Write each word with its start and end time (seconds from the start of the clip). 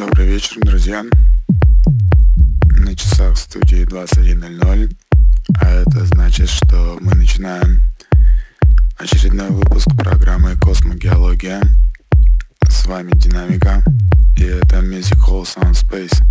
Добрый 0.00 0.28
вечер, 0.28 0.56
друзья. 0.62 1.04
На 2.78 2.96
часах 2.96 3.34
в 3.34 3.38
студии 3.38 3.86
21.00. 3.86 4.96
А 5.60 5.66
это 5.66 6.06
значит, 6.06 6.48
что 6.48 6.96
мы 7.02 7.14
начинаем 7.14 7.82
очередной 8.96 9.50
выпуск 9.50 9.88
программы 9.98 10.56
«Космогеология». 10.56 11.60
С 12.66 12.86
вами 12.86 13.10
Динамика, 13.10 13.84
и 14.38 14.44
это 14.44 14.78
Music 14.78 15.18
Hall 15.28 15.42
Sound 15.42 15.74
Space. 15.74 16.22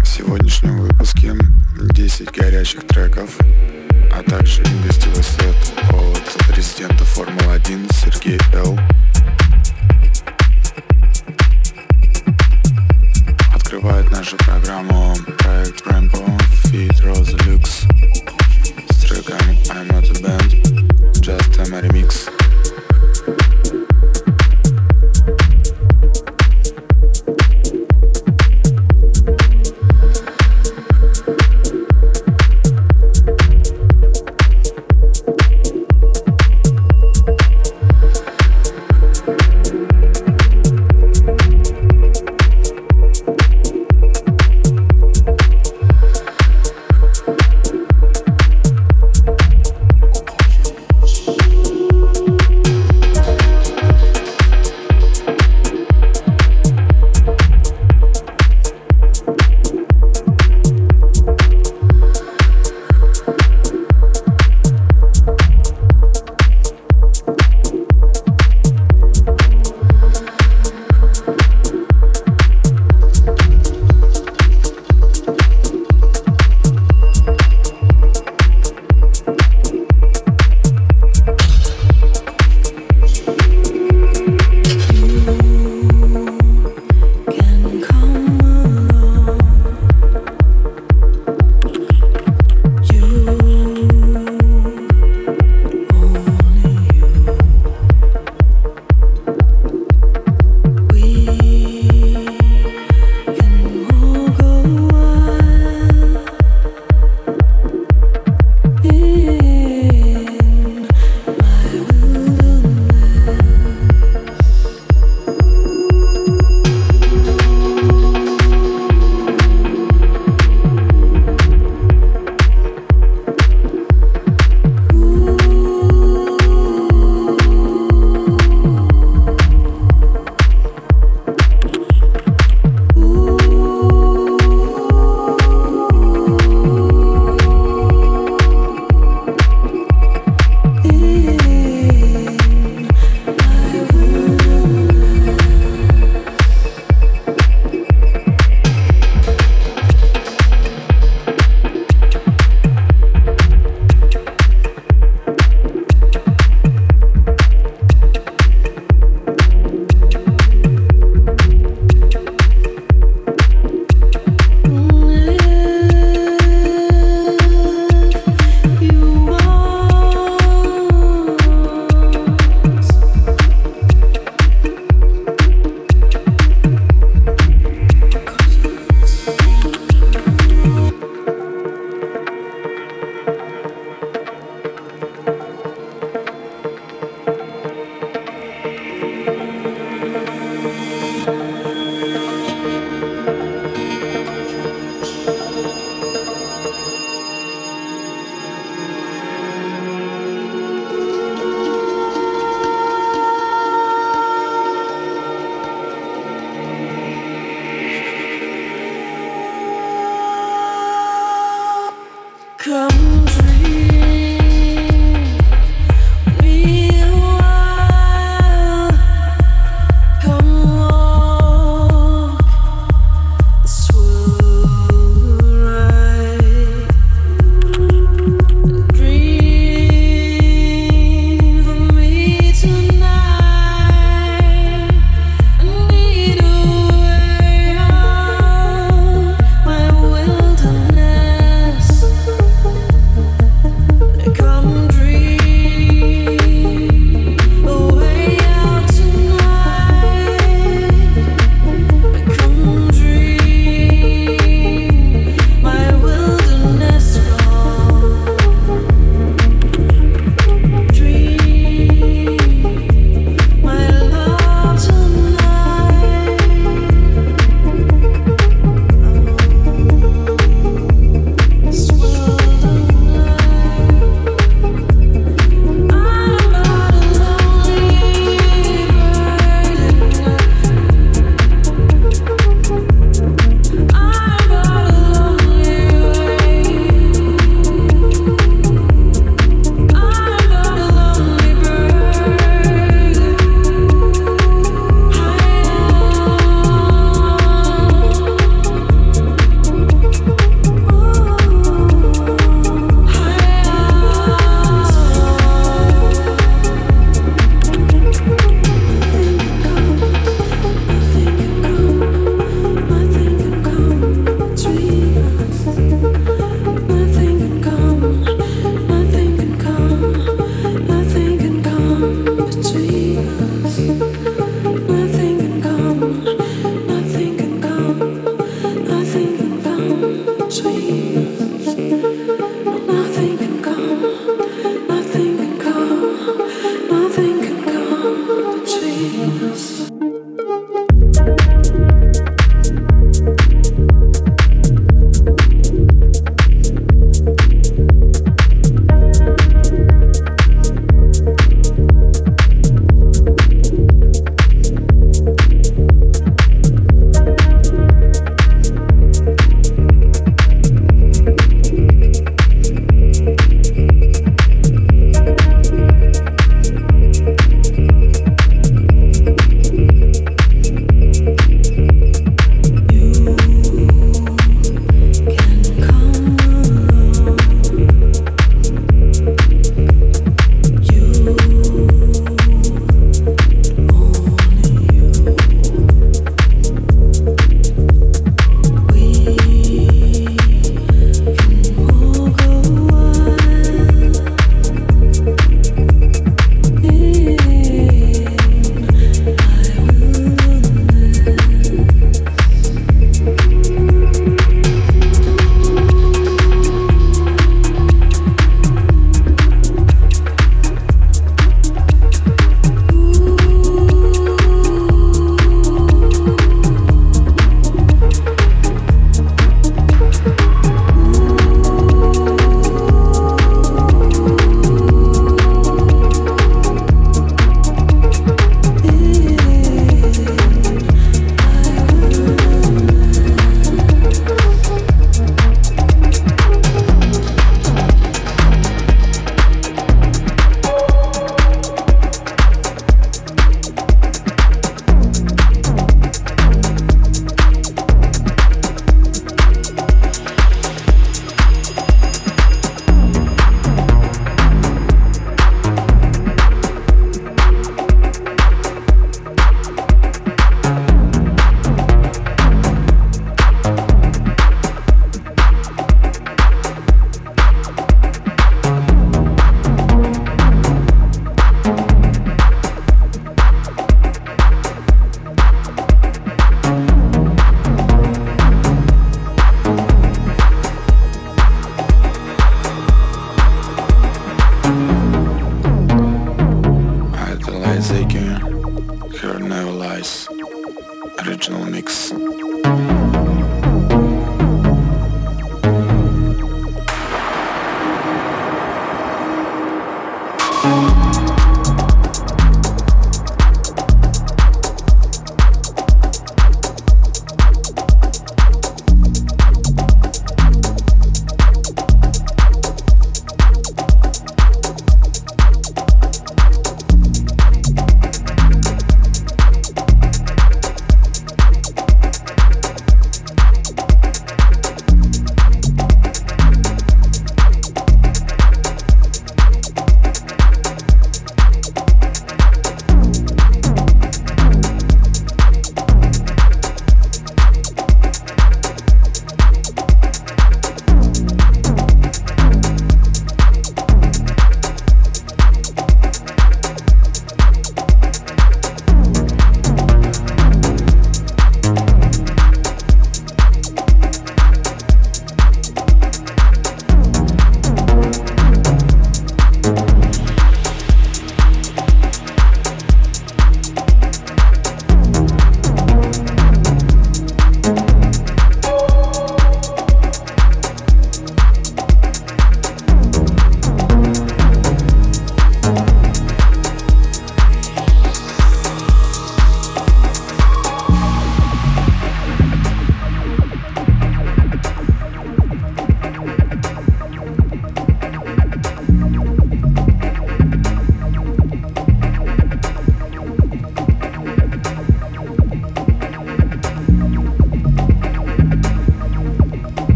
В 0.00 0.06
сегодняшнем 0.06 0.82
выпуске 0.82 1.34
10 1.80 2.30
горячих 2.30 2.86
треков, 2.86 3.36
а 4.18 4.22
также 4.24 4.62
гостевой 4.84 5.22
сет 5.22 5.54
от 5.90 6.56
резидента 6.56 7.04
Формулы-1 7.04 7.88
Сергей 7.92 8.40
Л. 8.52 8.76
Открывает 13.54 14.10
нашу 14.10 14.36
программу 14.38 15.14
проект 15.38 15.86
Rambo 15.86 16.26
Feed 16.64 17.00
Rose 17.04 17.36
Lux 17.46 17.86
с 18.90 19.04
треком 19.04 19.36
I'm 19.70 19.86
Not 19.88 20.10
a 20.10 20.20
Band, 20.20 20.50
Just 21.20 21.60
a 21.60 21.80
Remix. 21.80 22.28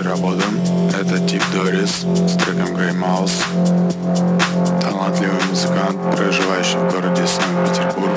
вчера 0.00 0.16
бодом 0.16 0.60
Это 0.98 1.18
тип 1.26 1.42
Дорис 1.52 2.04
с 2.04 2.36
треком 2.36 2.74
Grey 2.74 2.94
Mouse. 2.94 3.42
Талантливый 4.80 5.42
музыкант, 5.50 5.98
проживающий 6.16 6.78
в 6.78 6.90
городе 6.90 7.26
Санкт-Петербург. 7.26 8.16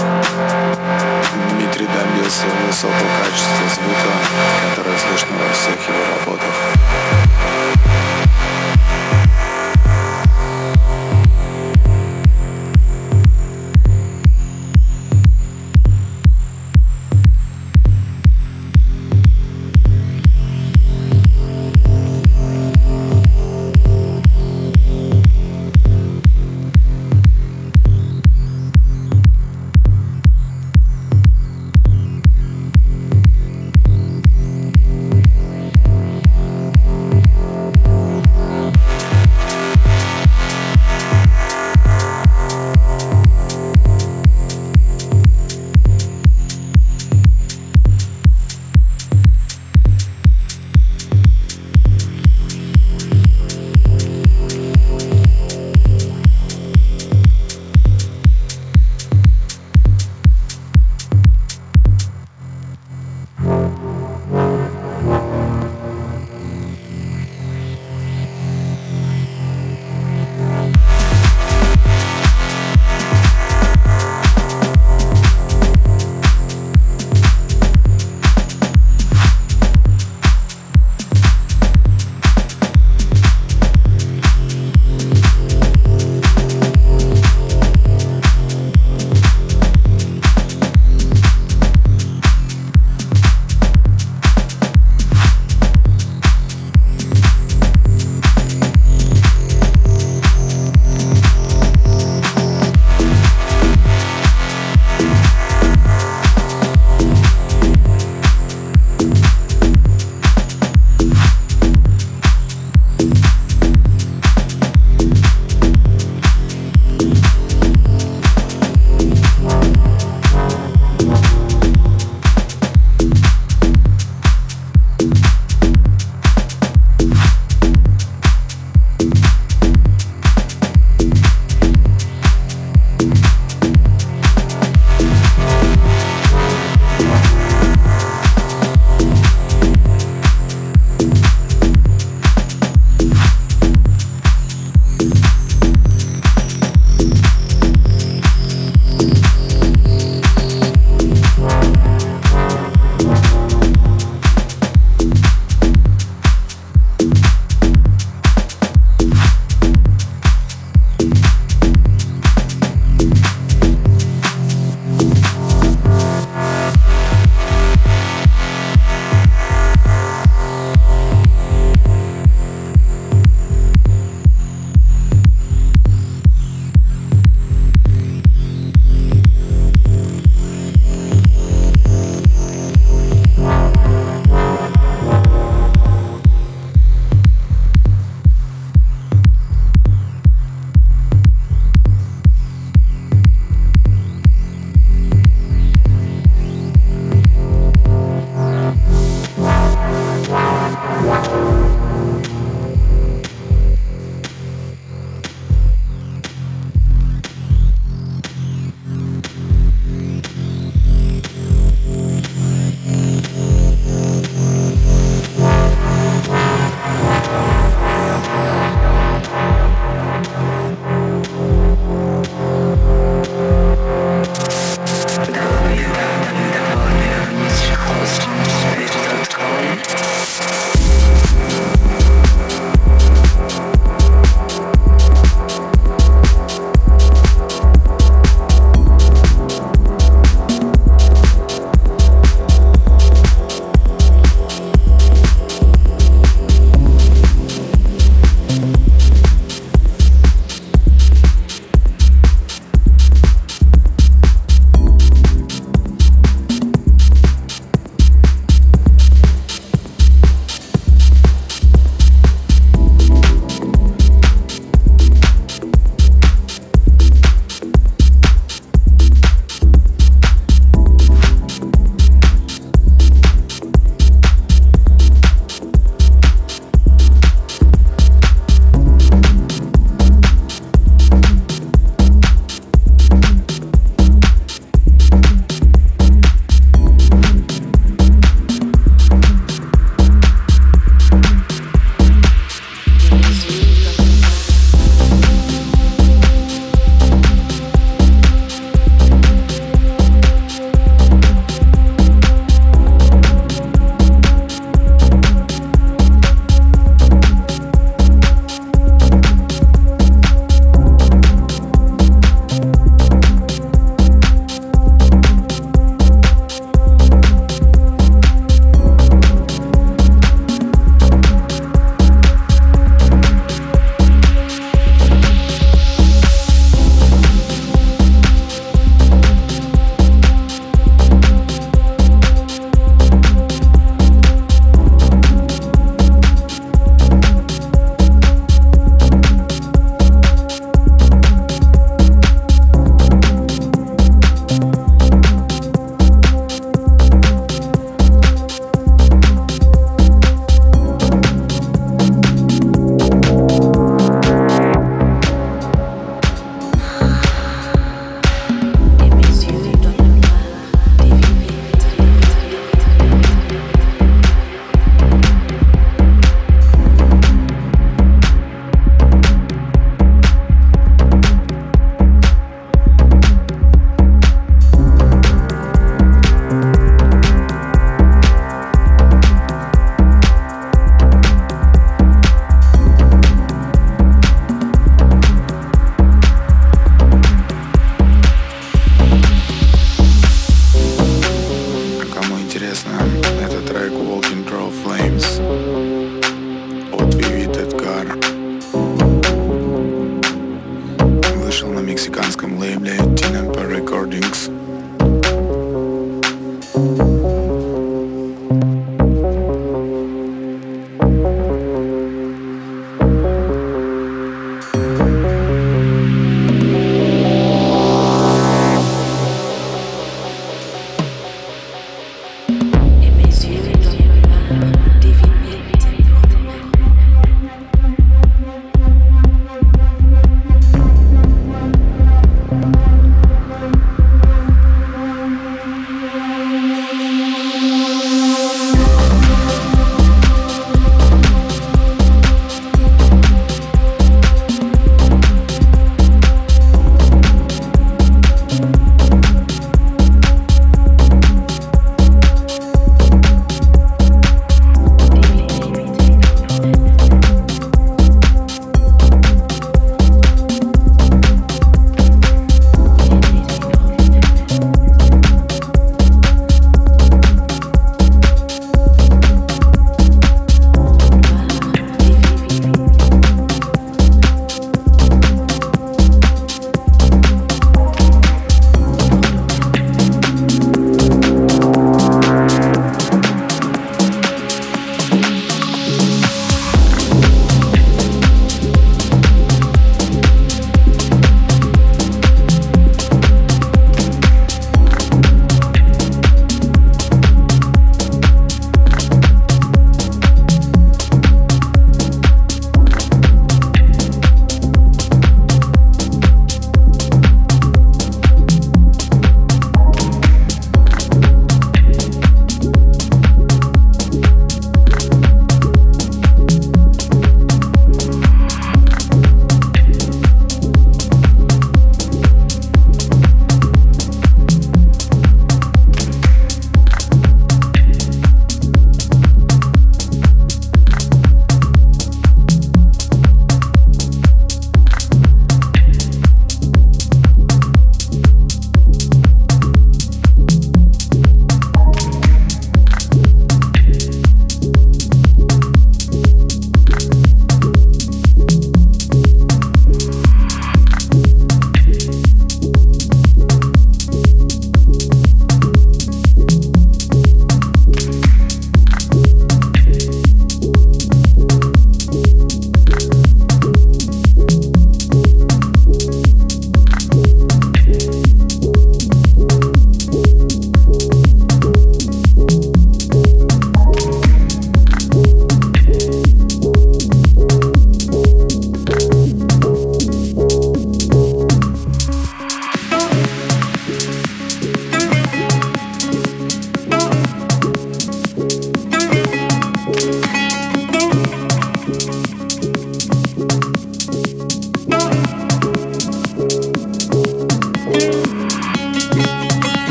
Дмитрий 1.51 1.87
добился 1.87 2.45
высокого 2.67 3.09
качества 3.19 3.65
звука, 3.75 4.11
которое 4.69 4.97
слышно 4.97 5.35
во 5.37 5.53
всех 5.53 5.89
его 5.89 6.03
работах. 6.09 6.22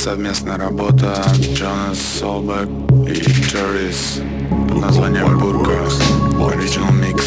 совместная 0.00 0.56
работа 0.56 1.22
Джонас 1.52 1.98
Солбек 2.00 2.70
и 3.06 3.20
Джеррис 3.20 4.22
под 4.66 4.80
названием 4.80 5.38
«Бурка» 5.38 5.72
Original 6.38 6.90
Mix. 6.90 7.22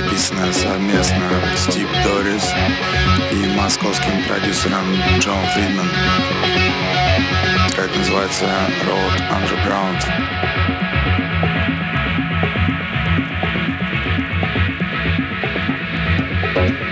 Записанная 0.00 0.52
совместно 0.52 1.30
с 1.56 1.72
Тип 1.72 1.88
Дорис 2.04 2.52
и 3.32 3.46
московским 3.56 4.22
продюсером 4.28 4.84
Джон 5.18 5.46
Фридман. 5.54 5.88
Трек 7.74 7.96
называется 7.96 8.44
Road 8.84 9.22
Underground. 9.30 10.36
Новиночка 16.56 16.85